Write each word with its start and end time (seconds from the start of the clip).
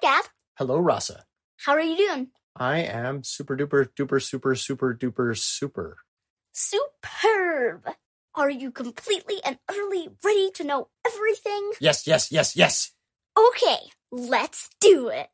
Dad. 0.00 0.24
Hello, 0.56 0.78
Rasa. 0.78 1.24
How 1.58 1.72
are 1.72 1.80
you 1.80 1.96
doing? 1.96 2.28
I 2.56 2.78
am 2.78 3.22
super 3.22 3.56
duper 3.56 3.88
duper 3.94 4.22
super 4.22 4.54
super 4.54 4.94
duper 4.94 5.36
super. 5.36 5.98
Superb. 6.52 7.86
Are 8.34 8.50
you 8.50 8.70
completely 8.70 9.36
and 9.44 9.58
utterly 9.68 10.08
ready 10.24 10.50
to 10.52 10.64
know 10.64 10.88
everything? 11.06 11.72
Yes, 11.80 12.06
yes, 12.06 12.32
yes, 12.32 12.56
yes. 12.56 12.92
Okay, 13.38 13.78
let's 14.10 14.70
do 14.80 15.08
it. 15.08 15.28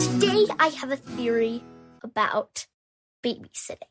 Today 0.00 0.46
I 0.58 0.68
have 0.76 0.90
a 0.90 0.96
theory 0.96 1.62
about 2.02 2.66
babysitting 3.24 3.88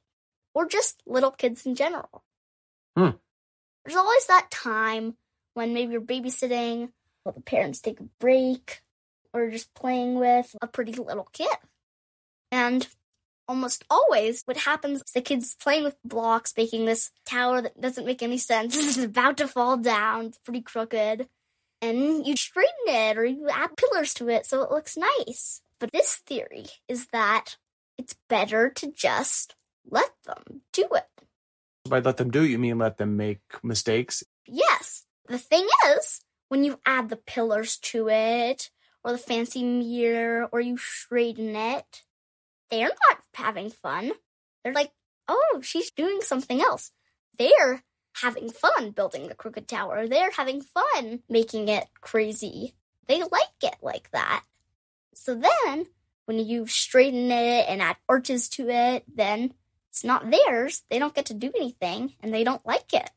or 0.54 0.68
just 0.68 1.02
little 1.06 1.32
kids 1.32 1.66
in 1.66 1.76
general. 1.76 2.24
Hmm. 2.96 3.18
There's 3.86 3.98
always 3.98 4.26
that 4.28 4.52
time 4.52 5.16
when 5.54 5.74
maybe 5.74 5.94
you're 5.94 6.02
babysitting 6.02 6.92
while 7.24 7.34
the 7.34 7.42
parents 7.42 7.82
take 7.82 8.00
a 8.00 8.08
break 8.20 8.82
or 9.34 9.50
just 9.50 9.74
playing 9.74 10.16
with 10.20 10.56
a 10.62 10.68
pretty 10.68 10.94
little 10.94 11.28
kid. 11.32 11.48
And 12.52 12.88
almost 13.48 13.84
always 13.90 14.44
what 14.46 14.58
happens 14.58 15.02
is 15.02 15.12
the 15.12 15.22
kid's 15.22 15.56
playing 15.56 15.84
with 15.84 15.98
blocks, 16.06 16.54
making 16.56 16.86
this 16.86 17.12
tower 17.26 17.62
that 17.62 17.82
doesn't 17.82 18.06
make 18.06 18.22
any 18.22 18.38
sense. 18.38 18.78
it's 18.98 18.98
about 18.98 19.38
to 19.38 19.48
fall 19.48 19.78
down. 19.78 20.28
It's 20.28 20.38
pretty 20.40 20.62
crooked. 20.62 21.28
And 21.82 22.28
you 22.28 22.36
straighten 22.36 22.88
it 22.88 23.18
or 23.18 23.26
you 23.26 23.48
add 23.50 23.78
pillars 23.78 24.14
to 24.16 24.30
it 24.30 24.46
so 24.46 24.62
it 24.62 24.72
looks 24.72 24.98
nice. 24.98 25.62
But 25.80 25.92
this 25.92 26.16
theory 26.16 26.68
is 26.88 27.08
that 27.08 27.56
it's 27.98 28.16
better 28.28 28.70
to 28.70 28.92
just 28.92 29.56
let 29.90 30.12
them 30.26 30.62
do 30.74 30.88
it. 30.94 31.19
By 31.88 32.00
let 32.00 32.18
them 32.18 32.32
do, 32.32 32.44
it, 32.44 32.50
you 32.50 32.60
mean 32.60 32.78
let 32.78 32.98
them 32.98 33.18
make 33.18 33.42
mistakes? 33.64 34.24
Yes. 34.46 35.06
The 35.28 35.38
thing 35.38 35.68
is, 35.96 36.22
when 36.50 36.64
you 36.64 36.80
add 36.86 37.10
the 37.10 37.16
pillars 37.16 37.78
to 37.78 38.10
it, 38.10 38.70
or 39.04 39.12
the 39.12 39.18
fancy 39.18 39.64
mirror, 39.64 40.50
or 40.52 40.60
you 40.60 40.78
straighten 40.78 41.56
it, 41.56 42.04
they're 42.70 42.90
not 42.90 43.20
having 43.34 43.70
fun. 43.70 44.12
They're 44.64 44.74
like, 44.74 44.92
oh, 45.28 45.62
she's 45.64 45.92
doing 45.92 46.20
something 46.22 46.62
else. 46.62 46.92
They're 47.38 47.84
having 48.22 48.50
fun 48.50 48.92
building 48.92 49.28
the 49.28 49.36
crooked 49.36 49.68
tower. 49.68 50.08
They're 50.08 50.32
having 50.32 50.62
fun 50.62 51.22
making 51.30 51.70
it 51.70 51.88
crazy. 52.02 52.76
They 53.08 53.22
like 53.22 53.64
it 53.64 53.78
like 53.82 54.12
that. 54.12 54.44
So 55.14 55.36
then, 55.36 55.88
when 56.26 56.40
you 56.40 56.68
straighten 56.68 57.32
it 57.32 57.66
and 57.68 57.82
add 57.82 57.98
arches 58.08 58.50
to 58.50 58.70
it, 58.70 59.04
then 59.14 59.54
it's 59.90 60.04
not 60.04 60.30
theirs. 60.30 60.84
They 60.90 61.00
don't 61.00 61.16
get 61.16 61.26
to 61.28 61.34
do 61.34 61.52
anything 61.56 62.14
and 62.22 62.34
they 62.34 62.44
don't 62.44 62.66
like 62.66 62.94
it. 62.94 63.10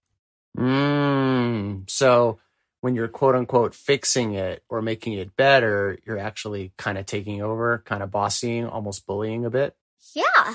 Mmm. 0.58 1.88
So 1.88 2.38
when 2.80 2.94
you're 2.94 3.08
quote 3.08 3.34
unquote 3.34 3.74
fixing 3.74 4.34
it 4.34 4.62
or 4.68 4.82
making 4.82 5.14
it 5.14 5.36
better, 5.36 5.98
you're 6.04 6.18
actually 6.18 6.72
kind 6.76 6.98
of 6.98 7.06
taking 7.06 7.42
over, 7.42 7.82
kind 7.86 8.02
of 8.02 8.10
bossing, 8.10 8.66
almost 8.66 9.06
bullying 9.06 9.44
a 9.44 9.50
bit. 9.50 9.76
Yeah. 10.14 10.54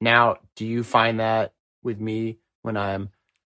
Now, 0.00 0.36
do 0.56 0.66
you 0.66 0.82
find 0.82 1.20
that 1.20 1.52
with 1.82 2.00
me 2.00 2.38
when 2.62 2.76
I'm, 2.76 3.10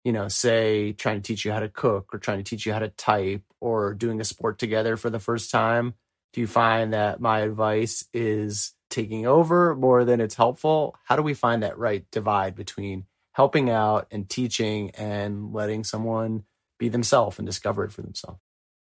you 0.05 0.13
know, 0.13 0.29
say 0.29 0.93
trying 0.93 1.23
to 1.23 1.27
teach 1.27 1.45
you 1.45 1.53
how 1.53 1.61
to 1.61 1.69
cook 1.69 2.13
or 2.13 2.19
trying 2.19 2.39
to 2.39 2.45
teach 2.45 2.67
you 2.67 2.73
how 2.73 2.81
to 2.81 2.89
type 2.89 3.43
or 3.61 3.95
doing 3.95 4.21
a 4.21 4.25
sport 4.25 4.59
together 4.59 4.97
for 4.97 5.09
the 5.11 5.21
first 5.21 5.51
time? 5.51 5.95
Do 6.33 6.41
you 6.41 6.47
find 6.47 6.93
that 6.93 7.21
my 7.21 7.41
advice 7.41 8.05
is 8.13 8.73
taking 8.97 9.27
over 9.27 9.75
more 9.77 10.05
than 10.07 10.21
it's 10.21 10.35
helpful? 10.35 10.97
How 11.05 11.17
do 11.17 11.23
we 11.23 11.35
find 11.35 11.63
that 11.63 11.79
right 11.79 12.11
divide 12.11 12.55
between 12.55 13.05
helping 13.33 13.69
out 13.69 14.07
and 14.11 14.29
teaching 14.29 14.91
and 14.93 15.53
letting 15.53 15.85
someone 15.85 16.45
be 16.79 16.89
themselves 16.89 17.39
and 17.39 17.47
discover 17.47 17.85
it 17.85 17.93
for 17.93 18.01
themselves? 18.01 18.41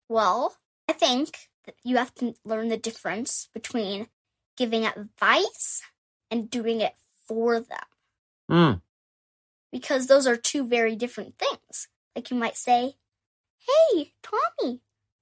Well, 0.08 0.56
I 0.88 0.92
think 0.92 1.48
that 1.66 1.76
you 1.84 1.96
have 1.98 2.12
to 2.16 2.34
learn 2.44 2.68
the 2.68 2.76
difference 2.76 3.48
between 3.54 4.08
giving 4.56 4.84
advice 4.84 5.82
and 6.32 6.50
doing 6.50 6.80
it 6.80 6.94
for 7.28 7.60
them. 7.60 7.88
Hmm. 8.50 8.72
Because 9.70 10.08
those 10.08 10.26
are 10.26 10.36
two 10.36 10.66
very 10.66 10.96
different 10.96 11.38
things. 11.38 11.86
Like 12.16 12.30
you 12.32 12.36
might 12.36 12.56
say, 12.56 12.96
Hey, 13.58 14.14
Tommy, 14.20 14.80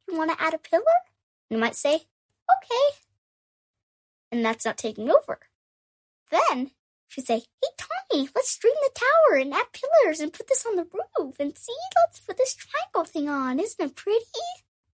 you 0.08 0.16
want 0.16 0.30
to 0.30 0.42
add 0.42 0.54
a 0.54 0.58
pillar? 0.58 0.84
You 1.50 1.58
might 1.58 1.76
say, 1.76 1.94
Okay. 1.94 2.96
And 4.32 4.44
that's 4.44 4.64
not 4.64 4.78
taking 4.78 5.10
over. 5.10 5.38
Then 6.30 6.70
she'd 7.08 7.26
say, 7.26 7.42
Hey, 7.62 7.68
Tommy, 7.76 8.28
let's 8.34 8.50
straighten 8.50 8.78
the 8.82 9.00
tower 9.00 9.38
and 9.38 9.52
add 9.52 9.66
pillars 9.72 10.20
and 10.20 10.32
put 10.32 10.48
this 10.48 10.64
on 10.66 10.76
the 10.76 10.86
roof. 11.18 11.36
And 11.40 11.56
see, 11.56 11.72
let's 12.06 12.20
put 12.20 12.36
this 12.36 12.54
triangle 12.54 13.10
thing 13.10 13.28
on. 13.28 13.58
Isn't 13.58 13.84
it 13.84 13.96
pretty? 13.96 14.24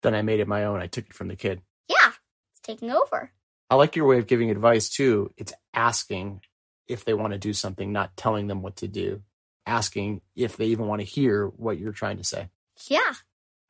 Then 0.03 0.15
I 0.15 0.23
made 0.23 0.41
it 0.41 0.49
my 0.49 0.65
own. 0.65 0.81
I 0.81 0.87
took 0.87 1.07
it 1.07 1.15
from 1.15 1.29
the 1.29 1.37
kid. 1.37 1.63
Yeah, 1.89 2.13
it's 2.53 2.61
taking 2.63 2.91
over. 2.91 3.31
I 3.71 3.77
like 3.77 3.97
your 3.97 4.07
way 4.07 4.19
of 4.19 4.27
giving 4.27 4.51
advice 4.51 4.91
too. 4.91 5.33
It's 5.37 5.53
asking 5.73 6.43
if 6.89 7.05
they 7.05 7.15
want 7.15 7.33
to 7.33 7.39
do 7.39 7.53
something, 7.53 7.93
not 7.93 8.17
telling 8.17 8.47
them 8.47 8.63
what 8.63 8.77
to 8.77 8.89
do. 8.89 9.23
Asking 9.65 10.21
if 10.35 10.57
they 10.57 10.67
even 10.67 10.87
want 10.87 11.01
to 11.01 11.07
hear 11.07 11.47
what 11.47 11.79
you're 11.79 11.93
trying 11.93 12.19
to 12.19 12.25
say. 12.25 12.49
Yeah. 12.89 13.13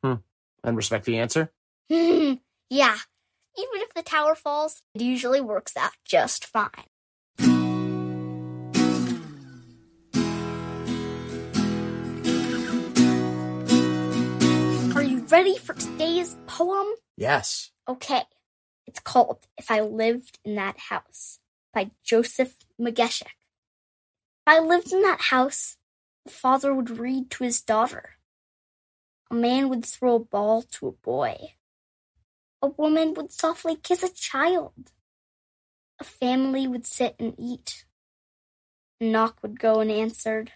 Hmm. 0.03 0.15
And 0.65 0.77
respect 0.77 1.05
the 1.05 1.19
answer. 1.19 1.53
yeah. 1.89 2.97
Even 3.59 3.83
if 3.83 3.93
the 3.93 4.03
tower 4.03 4.35
falls, 4.35 4.83
it 4.95 5.03
usually 5.03 5.41
works 5.41 5.77
out 5.77 5.93
just 6.07 6.47
fine. 6.47 6.89
Are 14.95 15.03
you 15.03 15.19
ready 15.29 15.59
for 15.59 15.75
today's 15.75 16.37
poem? 16.47 16.87
Yes. 17.17 17.71
Okay. 17.87 18.23
It's 18.87 19.01
called 19.01 19.47
If 19.59 19.71
I 19.71 19.81
Lived 19.81 20.39
in 20.45 20.55
That 20.55 20.79
House 20.79 21.39
by 21.75 21.91
Joseph 22.03 22.57
Mageshek. 22.81 23.23
If 23.23 24.47
I 24.47 24.61
lived 24.61 24.93
in 24.93 25.03
that 25.03 25.21
house, 25.21 25.77
the 26.25 26.33
father 26.33 26.75
would 26.75 26.99
read 26.99 27.31
to 27.33 27.45
his 27.45 27.61
daughter. 27.61 28.17
A 29.31 29.35
man 29.35 29.69
would 29.69 29.85
throw 29.85 30.15
a 30.17 30.21
ball 30.21 30.63
to 30.63 30.89
a 30.89 30.93
boy. 30.93 31.55
A 32.63 32.69
woman 32.69 33.15
would 33.15 33.33
softly 33.33 33.75
kiss 33.75 34.05
a 34.05 34.15
child. 34.15 34.93
A 35.99 36.05
family 36.05 36.69
would 36.69 36.87
sit 36.87 37.17
and 37.19 37.35
eat. 37.37 37.85
A 39.01 39.05
knock 39.05 39.39
would 39.43 39.59
go 39.59 39.81
unanswered. 39.81 40.53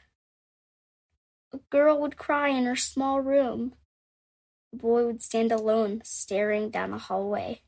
A 1.53 1.59
girl 1.69 2.01
would 2.01 2.17
cry 2.17 2.51
in 2.51 2.65
her 2.65 2.77
small 2.77 3.21
room. 3.21 3.75
A 4.73 4.77
boy 4.77 5.05
would 5.05 5.21
stand 5.21 5.51
alone, 5.51 6.03
staring 6.05 6.71
down 6.71 6.93
a 6.93 6.99
hallway. 6.99 7.63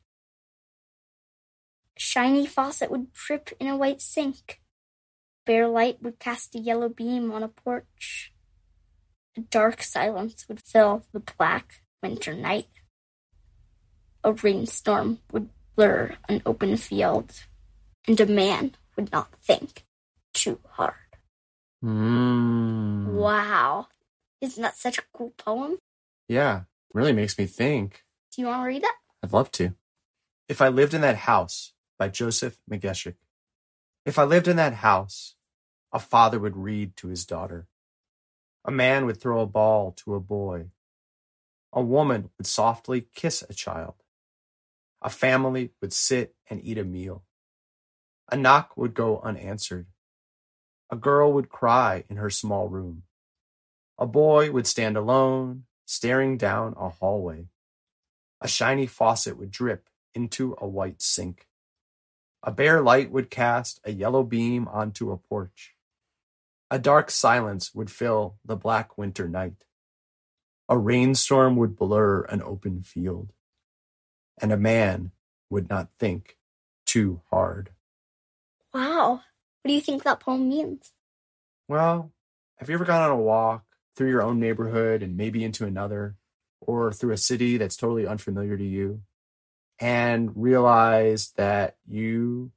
A 1.97 1.99
shiny 1.99 2.45
faucet 2.45 2.89
would 2.89 3.11
drip 3.11 3.51
in 3.59 3.67
a 3.67 3.75
white 3.75 4.01
sink. 4.01 4.61
Bare 5.45 5.67
light 5.67 6.01
would 6.01 6.17
cast 6.17 6.55
a 6.55 6.59
yellow 6.59 6.87
beam 6.87 7.29
on 7.31 7.43
a 7.43 7.49
porch. 7.49 8.31
A 9.37 9.41
dark 9.41 9.83
silence 9.83 10.47
would 10.47 10.61
fill 10.61 11.05
the 11.11 11.19
black 11.19 11.81
winter 12.01 12.33
night. 12.33 12.78
A 14.23 14.33
rainstorm 14.33 15.19
would 15.31 15.49
blur 15.75 16.15
an 16.27 16.41
open 16.45 16.77
field, 16.77 17.31
and 18.07 18.19
a 18.19 18.25
man 18.25 18.75
would 18.95 19.11
not 19.11 19.33
think 19.41 19.85
too 20.33 20.59
hard. 20.67 20.93
Mm. 21.83 23.13
Wow. 23.13 23.87
Isn't 24.41 24.61
that 24.61 24.77
such 24.77 24.97
a 24.97 25.03
cool 25.13 25.33
poem? 25.37 25.77
Yeah. 26.27 26.63
Really 26.93 27.13
makes 27.13 27.37
me 27.37 27.45
think. 27.45 28.03
Do 28.31 28.41
you 28.41 28.47
want 28.47 28.61
to 28.63 28.67
read 28.67 28.83
it? 28.83 28.95
I'd 29.23 29.33
love 29.33 29.51
to. 29.53 29.75
If 30.47 30.61
I 30.61 30.69
lived 30.69 30.93
in 30.93 31.01
that 31.01 31.17
house 31.17 31.73
by 31.99 32.07
Joseph 32.09 32.57
Mageshek. 32.69 33.15
If 34.05 34.17
I 34.17 34.23
lived 34.23 34.47
in 34.47 34.55
that 34.55 34.75
house, 34.75 35.35
a 35.91 35.99
father 35.99 36.39
would 36.39 36.57
read 36.57 36.95
to 36.97 37.09
his 37.09 37.25
daughter. 37.25 37.67
A 38.65 38.71
man 38.71 39.05
would 39.05 39.21
throw 39.21 39.41
a 39.41 39.45
ball 39.45 39.91
to 40.03 40.15
a 40.15 40.19
boy. 40.19 40.67
A 41.71 41.81
woman 41.81 42.31
would 42.37 42.47
softly 42.47 43.07
kiss 43.13 43.43
a 43.47 43.53
child. 43.53 43.95
A 45.01 45.09
family 45.09 45.71
would 45.81 45.93
sit 45.93 46.35
and 46.49 46.63
eat 46.63 46.77
a 46.77 46.83
meal. 46.83 47.23
A 48.31 48.35
knock 48.35 48.75
would 48.75 48.93
go 48.93 49.19
unanswered. 49.21 49.87
A 50.91 50.95
girl 50.95 51.31
would 51.33 51.49
cry 51.49 52.03
in 52.09 52.17
her 52.17 52.29
small 52.29 52.67
room. 52.67 53.03
A 53.97 54.05
boy 54.05 54.51
would 54.51 54.67
stand 54.67 54.97
alone, 54.97 55.65
staring 55.85 56.37
down 56.37 56.73
a 56.77 56.89
hallway. 56.89 57.47
A 58.41 58.47
shiny 58.47 58.87
faucet 58.87 59.37
would 59.37 59.51
drip 59.51 59.89
into 60.13 60.55
a 60.59 60.67
white 60.67 61.01
sink. 61.01 61.47
A 62.43 62.51
bare 62.51 62.81
light 62.81 63.11
would 63.11 63.29
cast 63.29 63.79
a 63.83 63.91
yellow 63.91 64.23
beam 64.23 64.67
onto 64.67 65.11
a 65.11 65.17
porch. 65.17 65.75
A 66.71 66.79
dark 66.79 67.09
silence 67.09 67.73
would 67.73 67.91
fill 67.91 68.37
the 68.45 68.55
black 68.55 68.97
winter 68.97 69.27
night. 69.27 69.65
A 70.69 70.77
rainstorm 70.77 71.55
would 71.55 71.75
blur 71.75 72.21
an 72.21 72.41
open 72.41 72.83
field. 72.83 73.33
And 74.41 74.51
a 74.51 74.57
man 74.57 75.11
would 75.49 75.69
not 75.69 75.89
think 75.99 76.37
too 76.85 77.21
hard. 77.29 77.71
Wow. 78.73 79.21
What 79.61 79.67
do 79.67 79.73
you 79.73 79.81
think 79.81 80.03
that 80.03 80.19
poem 80.19 80.47
means? 80.47 80.91
Well, 81.67 82.11
have 82.57 82.69
you 82.69 82.75
ever 82.75 82.85
gone 82.85 83.01
on 83.01 83.11
a 83.11 83.17
walk 83.17 83.65
through 83.95 84.09
your 84.09 84.21
own 84.21 84.39
neighborhood 84.39 85.03
and 85.03 85.17
maybe 85.17 85.43
into 85.43 85.65
another, 85.65 86.15
or 86.61 86.91
through 86.93 87.13
a 87.13 87.17
city 87.17 87.57
that's 87.57 87.75
totally 87.75 88.07
unfamiliar 88.07 88.57
to 88.57 88.63
you, 88.63 89.01
and 89.79 90.31
realize 90.35 91.31
that 91.35 91.77
you 91.87 92.51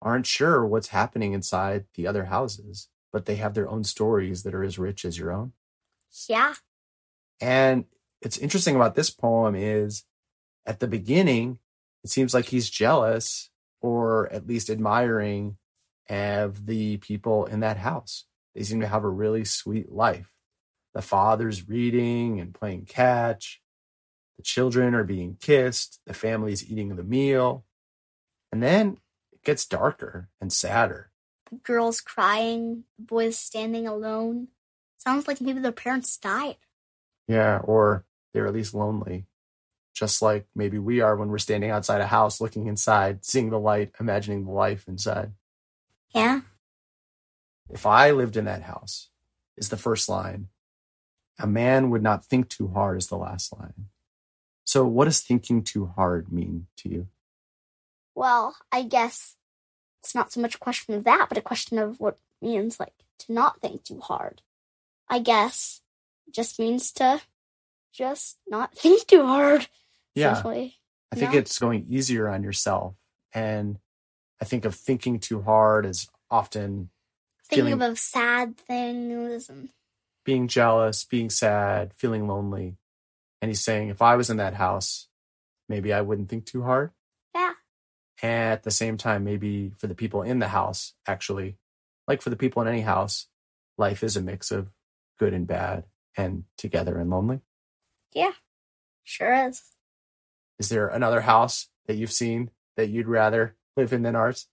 aren't 0.00 0.26
sure 0.26 0.64
what's 0.64 0.88
happening 0.88 1.32
inside 1.32 1.84
the 1.94 2.06
other 2.06 2.26
houses, 2.26 2.88
but 3.12 3.26
they 3.26 3.36
have 3.36 3.54
their 3.54 3.68
own 3.68 3.84
stories 3.84 4.42
that 4.42 4.54
are 4.54 4.64
as 4.64 4.78
rich 4.78 5.04
as 5.04 5.18
your 5.18 5.32
own. 5.32 5.52
Yeah. 6.28 6.54
And 7.40 7.84
it's 8.20 8.38
interesting 8.38 8.76
about 8.76 8.94
this 8.94 9.10
poem 9.10 9.54
is 9.54 10.04
at 10.66 10.80
the 10.80 10.88
beginning, 10.88 11.58
it 12.04 12.10
seems 12.10 12.34
like 12.34 12.46
he's 12.46 12.70
jealous 12.70 13.50
or 13.80 14.32
at 14.32 14.46
least 14.46 14.70
admiring 14.70 15.56
of 16.08 16.66
the 16.66 16.98
people 16.98 17.46
in 17.46 17.60
that 17.60 17.78
house. 17.78 18.24
They 18.54 18.62
seem 18.62 18.80
to 18.80 18.86
have 18.86 19.04
a 19.04 19.08
really 19.08 19.44
sweet 19.44 19.90
life. 19.90 20.30
The 20.94 21.02
father's 21.02 21.68
reading 21.68 22.38
and 22.40 22.54
playing 22.54 22.84
catch. 22.84 23.60
The 24.36 24.42
children 24.42 24.94
are 24.94 25.04
being 25.04 25.36
kissed. 25.40 26.00
The 26.06 26.14
family's 26.14 26.70
eating 26.70 26.94
the 26.94 27.02
meal. 27.02 27.64
And 28.50 28.62
then 28.62 28.98
it 29.32 29.42
gets 29.42 29.64
darker 29.66 30.28
and 30.40 30.52
sadder. 30.52 31.10
The 31.50 31.56
girl's 31.56 32.00
crying, 32.00 32.84
the 32.98 33.04
boy's 33.04 33.38
standing 33.38 33.86
alone. 33.86 34.48
Sounds 34.98 35.26
like 35.26 35.40
maybe 35.40 35.60
their 35.60 35.72
parents 35.72 36.16
died. 36.16 36.56
Yeah, 37.26 37.58
or 37.58 38.04
they're 38.32 38.46
at 38.46 38.52
least 38.52 38.74
lonely. 38.74 39.26
Just 39.94 40.22
like 40.22 40.46
maybe 40.54 40.78
we 40.78 41.00
are 41.00 41.16
when 41.16 41.28
we're 41.28 41.38
standing 41.38 41.70
outside 41.70 42.00
a 42.00 42.06
house, 42.06 42.40
looking 42.40 42.66
inside, 42.66 43.24
seeing 43.24 43.50
the 43.50 43.58
light, 43.58 43.92
imagining 44.00 44.44
the 44.44 44.50
life 44.50 44.88
inside. 44.88 45.32
Yeah. 46.14 46.40
If 47.70 47.86
I 47.86 48.10
lived 48.10 48.36
in 48.36 48.46
that 48.46 48.62
house, 48.62 49.10
is 49.56 49.68
the 49.68 49.76
first 49.76 50.08
line. 50.08 50.48
A 51.38 51.46
man 51.46 51.90
would 51.90 52.02
not 52.02 52.24
think 52.24 52.48
too 52.48 52.68
hard 52.68 52.98
is 52.98 53.08
the 53.08 53.16
last 53.16 53.52
line. 53.58 53.86
So, 54.64 54.86
what 54.86 55.06
does 55.06 55.20
thinking 55.20 55.62
too 55.62 55.86
hard 55.86 56.32
mean 56.32 56.66
to 56.78 56.88
you? 56.88 57.08
Well, 58.14 58.56
I 58.70 58.82
guess 58.82 59.36
it's 60.00 60.14
not 60.14 60.32
so 60.32 60.40
much 60.40 60.54
a 60.54 60.58
question 60.58 60.94
of 60.94 61.04
that, 61.04 61.26
but 61.28 61.38
a 61.38 61.42
question 61.42 61.78
of 61.78 61.98
what 62.00 62.18
means 62.40 62.78
like 62.78 62.92
to 63.20 63.32
not 63.32 63.60
think 63.60 63.84
too 63.84 64.00
hard. 64.00 64.42
I 65.08 65.18
guess 65.18 65.80
it 66.26 66.34
just 66.34 66.58
means 66.58 66.92
to 66.92 67.20
just 67.92 68.38
not 68.46 68.74
think 68.76 69.06
too 69.06 69.24
hard. 69.24 69.68
Yeah. 70.14 70.40
I 70.44 71.16
think 71.16 71.32
No. 71.32 71.38
it's 71.38 71.58
going 71.58 71.86
easier 71.88 72.28
on 72.28 72.42
yourself. 72.42 72.94
And 73.32 73.78
I 74.40 74.44
think 74.44 74.64
of 74.64 74.74
thinking 74.74 75.18
too 75.20 75.42
hard 75.42 75.86
as 75.86 76.08
often 76.30 76.90
Thinking 77.44 77.64
Feeling- 77.66 77.72
about 77.74 77.98
sad 77.98 78.56
things 78.56 79.48
and 79.50 79.68
being 80.24 80.48
jealous, 80.48 81.04
being 81.04 81.28
sad, 81.28 81.92
feeling 81.94 82.26
lonely. 82.26 82.78
And 83.42 83.50
he's 83.50 83.62
saying, 83.62 83.88
if 83.88 84.00
I 84.00 84.16
was 84.16 84.30
in 84.30 84.38
that 84.38 84.54
house, 84.54 85.08
maybe 85.68 85.92
I 85.92 86.00
wouldn't 86.00 86.30
think 86.30 86.46
too 86.46 86.62
hard. 86.62 86.92
yeah, 87.34 87.54
And 88.22 88.52
at 88.52 88.62
the 88.62 88.70
same 88.70 88.96
time, 88.96 89.24
maybe 89.24 89.70
for 89.76 89.86
the 89.86 89.94
people 89.94 90.22
in 90.22 90.38
the 90.38 90.48
house, 90.48 90.94
actually, 91.06 91.58
like 92.08 92.22
for 92.22 92.30
the 92.30 92.36
people 92.36 92.62
in 92.62 92.68
any 92.68 92.82
house, 92.82 93.26
life 93.76 94.02
is 94.02 94.16
a 94.16 94.22
mix 94.22 94.50
of 94.50 94.72
good 95.18 95.34
and 95.34 95.46
bad 95.46 95.84
and 96.16 96.44
together 96.56 96.96
and 96.98 97.10
lonely. 97.10 97.40
Yeah, 98.12 98.32
sure 99.02 99.34
is. 99.48 99.62
Is 100.62 100.68
there 100.68 100.86
another 100.86 101.22
house 101.22 101.66
that 101.88 101.96
you've 101.96 102.12
seen 102.12 102.52
that 102.76 102.88
you'd 102.88 103.08
rather 103.08 103.56
live 103.76 103.92
in 103.92 104.02
than 104.02 104.14
ours? 104.14 104.46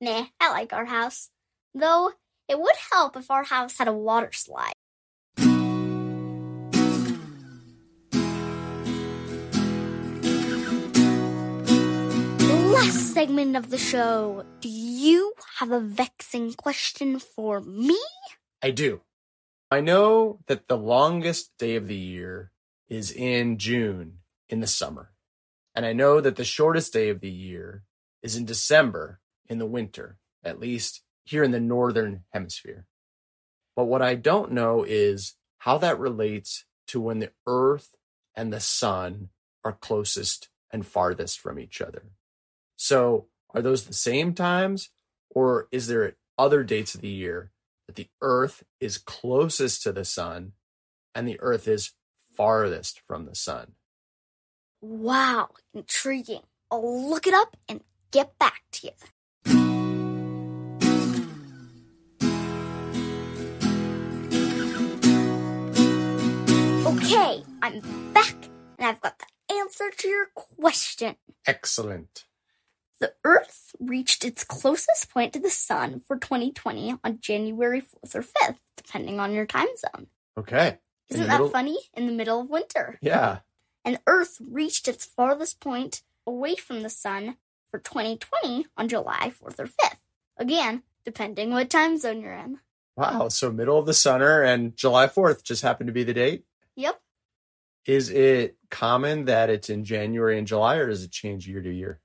Nah, 0.00 0.26
I 0.40 0.50
like 0.50 0.72
our 0.72 0.86
house. 0.86 1.30
Though 1.72 2.10
it 2.48 2.58
would 2.58 2.74
help 2.90 3.16
if 3.16 3.30
our 3.30 3.44
house 3.44 3.78
had 3.78 3.86
a 3.86 3.92
water 3.92 4.30
slide. 4.32 4.72
Last 12.74 13.14
segment 13.14 13.56
of 13.56 13.70
the 13.70 13.78
show. 13.78 14.44
Do 14.60 14.68
you 14.68 15.34
have 15.60 15.70
a 15.70 15.78
vexing 15.78 16.54
question 16.54 17.20
for 17.20 17.60
me? 17.60 17.96
I 18.60 18.72
do. 18.72 19.02
I 19.70 19.82
know 19.82 20.40
that 20.48 20.66
the 20.66 20.76
longest 20.76 21.52
day 21.60 21.76
of 21.76 21.86
the 21.86 21.94
year 21.94 22.50
is 22.88 23.12
in 23.12 23.58
June 23.58 24.18
in 24.48 24.58
the 24.58 24.66
summer. 24.66 25.12
And 25.78 25.86
I 25.86 25.92
know 25.92 26.20
that 26.20 26.34
the 26.34 26.42
shortest 26.42 26.92
day 26.92 27.08
of 27.08 27.20
the 27.20 27.30
year 27.30 27.84
is 28.20 28.34
in 28.34 28.44
December 28.44 29.20
in 29.48 29.58
the 29.58 29.64
winter, 29.64 30.18
at 30.42 30.58
least 30.58 31.04
here 31.24 31.44
in 31.44 31.52
the 31.52 31.60
northern 31.60 32.24
hemisphere. 32.30 32.86
But 33.76 33.84
what 33.84 34.02
I 34.02 34.16
don't 34.16 34.50
know 34.50 34.82
is 34.82 35.36
how 35.58 35.78
that 35.78 36.00
relates 36.00 36.64
to 36.88 37.00
when 37.00 37.20
the 37.20 37.30
earth 37.46 37.94
and 38.34 38.52
the 38.52 38.58
sun 38.58 39.28
are 39.62 39.70
closest 39.70 40.48
and 40.72 40.84
farthest 40.84 41.38
from 41.38 41.60
each 41.60 41.80
other. 41.80 42.10
So, 42.74 43.28
are 43.54 43.62
those 43.62 43.84
the 43.84 43.92
same 43.92 44.34
times, 44.34 44.90
or 45.30 45.68
is 45.70 45.86
there 45.86 46.16
other 46.36 46.64
dates 46.64 46.96
of 46.96 47.02
the 47.02 47.08
year 47.08 47.52
that 47.86 47.94
the 47.94 48.08
earth 48.20 48.64
is 48.80 48.98
closest 48.98 49.84
to 49.84 49.92
the 49.92 50.04
sun 50.04 50.54
and 51.14 51.28
the 51.28 51.38
earth 51.38 51.68
is 51.68 51.92
farthest 52.36 53.00
from 53.06 53.26
the 53.26 53.36
sun? 53.36 53.74
Wow, 54.80 55.50
intriguing. 55.74 56.42
I'll 56.70 57.08
look 57.10 57.26
it 57.26 57.34
up 57.34 57.56
and 57.68 57.82
get 58.10 58.38
back 58.38 58.62
to 58.72 58.86
you. 58.88 58.92
Okay, 66.86 67.42
I'm 67.62 67.80
back 68.12 68.34
and 68.78 68.88
I've 68.88 69.00
got 69.02 69.18
the 69.18 69.54
answer 69.54 69.90
to 69.98 70.08
your 70.08 70.26
question. 70.34 71.16
Excellent. 71.46 72.24
The 73.00 73.12
Earth 73.24 73.72
reached 73.78 74.24
its 74.24 74.42
closest 74.42 75.10
point 75.10 75.34
to 75.34 75.38
the 75.38 75.50
Sun 75.50 76.00
for 76.06 76.16
2020 76.16 76.96
on 77.04 77.18
January 77.20 77.82
4th 77.82 78.14
or 78.14 78.22
5th, 78.22 78.56
depending 78.76 79.20
on 79.20 79.32
your 79.32 79.44
time 79.46 79.68
zone. 79.76 80.06
Okay. 80.38 80.78
Isn't 81.10 81.26
that 81.26 81.32
middle- 81.34 81.50
funny? 81.50 81.78
In 81.94 82.06
the 82.06 82.12
middle 82.12 82.40
of 82.40 82.48
winter. 82.48 82.98
Yeah. 83.02 83.40
And 83.88 83.98
Earth 84.06 84.36
reached 84.38 84.86
its 84.86 85.06
farthest 85.06 85.60
point 85.60 86.02
away 86.26 86.56
from 86.56 86.82
the 86.82 86.90
Sun 86.90 87.38
for 87.70 87.78
2020 87.78 88.66
on 88.76 88.86
July 88.86 89.32
4th 89.42 89.58
or 89.58 89.64
5th. 89.64 89.96
Again, 90.36 90.82
depending 91.06 91.52
what 91.52 91.70
time 91.70 91.96
zone 91.96 92.20
you're 92.20 92.34
in. 92.34 92.58
Wow. 92.96 93.28
So 93.28 93.50
middle 93.50 93.78
of 93.78 93.86
the 93.86 93.94
summer 93.94 94.42
and 94.42 94.76
July 94.76 95.06
4th 95.06 95.42
just 95.42 95.62
happened 95.62 95.86
to 95.86 95.94
be 95.94 96.04
the 96.04 96.12
date. 96.12 96.44
Yep. 96.76 97.00
Is 97.86 98.10
it 98.10 98.58
common 98.68 99.24
that 99.24 99.48
it's 99.48 99.70
in 99.70 99.84
January 99.84 100.36
and 100.36 100.46
July 100.46 100.76
or 100.76 100.88
does 100.88 101.02
it 101.02 101.10
change 101.10 101.48
year 101.48 101.62
to 101.62 101.72
year? 101.72 101.98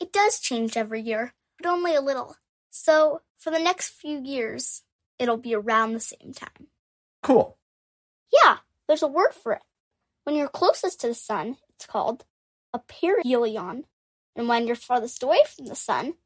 It 0.00 0.14
does 0.14 0.40
change 0.40 0.78
every 0.78 1.02
year, 1.02 1.34
but 1.58 1.68
only 1.68 1.94
a 1.94 2.00
little. 2.00 2.36
So, 2.70 3.20
for 3.36 3.50
the 3.50 3.58
next 3.58 3.90
few 3.90 4.18
years, 4.18 4.82
it'll 5.18 5.36
be 5.36 5.54
around 5.54 5.92
the 5.92 6.00
same 6.00 6.32
time. 6.32 6.68
Cool. 7.22 7.58
Yeah, 8.32 8.58
there's 8.86 9.02
a 9.02 9.08
word 9.08 9.34
for 9.34 9.52
it. 9.52 9.62
When 10.28 10.36
you're 10.36 10.48
closest 10.48 11.00
to 11.00 11.06
the 11.06 11.14
sun, 11.14 11.56
it's 11.70 11.86
called 11.86 12.26
a 12.74 12.80
perihelion. 12.80 13.84
And 14.36 14.46
when 14.46 14.66
you're 14.66 14.76
farthest 14.76 15.22
away 15.22 15.38
from 15.46 15.64
the 15.64 15.74
sun, 15.74 16.16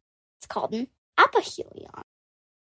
it's 0.41 0.47
called 0.49 0.75
an 0.75 0.89
aphelion. 1.17 2.03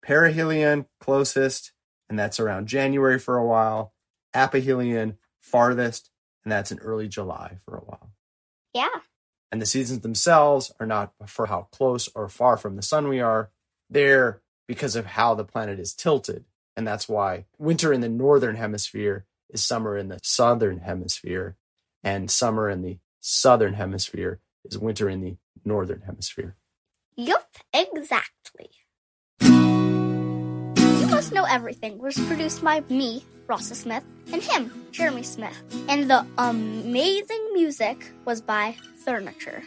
Perihelion 0.01 0.87
closest, 0.99 1.71
and 2.09 2.17
that's 2.17 2.39
around 2.39 2.67
January 2.67 3.19
for 3.19 3.37
a 3.37 3.45
while. 3.45 3.93
Aphelion 4.33 5.17
farthest, 5.39 6.09
and 6.43 6.51
that's 6.51 6.71
in 6.71 6.79
early 6.79 7.07
July 7.07 7.59
for 7.63 7.77
a 7.77 7.81
while. 7.81 8.09
Yeah. 8.73 8.89
And 9.51 9.61
the 9.61 9.67
seasons 9.67 9.99
themselves 9.99 10.73
are 10.79 10.87
not 10.87 11.13
for 11.27 11.45
how 11.45 11.67
close 11.71 12.09
or 12.15 12.27
far 12.27 12.57
from 12.57 12.75
the 12.75 12.81
sun 12.81 13.07
we 13.07 13.19
are. 13.21 13.51
They're 13.87 14.41
because 14.67 14.95
of 14.95 15.05
how 15.05 15.35
the 15.35 15.45
planet 15.45 15.79
is 15.79 15.93
tilted. 15.93 16.45
And 16.75 16.87
that's 16.87 17.07
why 17.07 17.45
winter 17.59 17.93
in 17.93 18.01
the 18.01 18.09
northern 18.09 18.55
hemisphere 18.55 19.27
is 19.49 19.65
summer 19.65 19.97
in 19.97 20.09
the 20.09 20.19
southern 20.23 20.79
hemisphere, 20.79 21.55
and 22.03 22.29
summer 22.29 22.69
in 22.69 22.81
the 22.81 22.99
southern 23.19 23.73
hemisphere 23.73 24.39
is 24.65 24.77
winter 24.77 25.09
in 25.09 25.21
the 25.21 25.37
northern 25.65 26.01
hemisphere. 26.01 26.55
Yup, 27.15 27.57
exactly. 27.73 28.69
You 29.41 31.07
Must 31.09 31.33
Know 31.33 31.43
Everything 31.43 31.97
was 31.97 32.17
produced 32.27 32.63
by 32.63 32.81
me, 32.89 33.25
Rossa 33.47 33.75
Smith, 33.75 34.03
and 34.31 34.41
him, 34.41 34.71
Jeremy 34.91 35.23
Smith. 35.23 35.57
And 35.89 36.09
the 36.09 36.25
amazing 36.37 37.49
music 37.53 38.11
was 38.25 38.41
by 38.41 38.75
Furniture. 39.03 39.63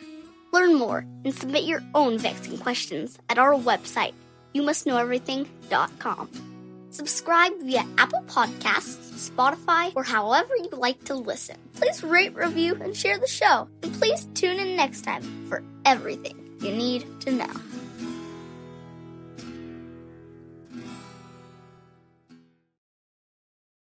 Learn 0.53 0.75
more 0.75 1.07
and 1.25 1.35
submit 1.35 1.65
your 1.65 1.83
own 1.95 2.19
vexing 2.19 2.59
questions 2.59 3.19
at 3.29 3.39
our 3.39 3.55
website, 3.55 4.15
youmustknoweverything.com. 4.55 6.52
Subscribe 6.93 7.53
via 7.63 7.87
Apple 7.97 8.23
Podcasts, 8.27 9.31
Spotify, 9.31 9.93
or 9.97 10.03
however 10.05 10.55
you 10.55 10.69
like 10.73 11.03
to 11.05 11.15
listen. 11.15 11.57
Please 11.73 12.05
rate, 12.05 12.35
review, 12.35 12.75
and 12.83 12.95
share 12.95 13.19
the 13.19 13.27
show. 13.27 13.67
And 13.83 13.95
please 13.95 14.29
tune 14.35 14.59
in 14.59 14.77
next 14.77 15.01
time 15.01 15.23
for 15.49 15.65
everything 15.87 16.37
you 16.61 16.71
need 16.71 17.07
to 17.23 17.33
know. 17.33 17.51